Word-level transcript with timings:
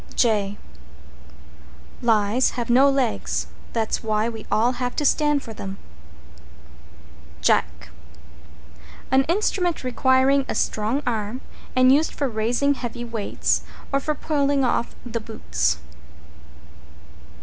J 0.15 0.57
Lies 2.01 2.49
have 2.57 2.71
no 2.71 2.89
legs 2.89 3.45
That's 3.73 4.01
why 4.03 4.29
we 4.29 4.47
all 4.51 4.71
have 4.81 4.95
to 4.95 5.05
stand 5.05 5.43
for 5.43 5.53
them. 5.53 5.77
=JACK= 7.41 7.89
An 9.11 9.25
instrument 9.25 9.83
requiring 9.83 10.43
a 10.49 10.55
strong 10.55 11.03
arm, 11.05 11.41
and 11.75 11.91
used 11.91 12.15
for 12.15 12.27
raising 12.27 12.73
heavy 12.73 13.05
weights, 13.05 13.61
or 13.93 13.99
for 13.99 14.15
pulling 14.15 14.65
off 14.65 14.95
the 15.05 15.19
boots. 15.19 15.77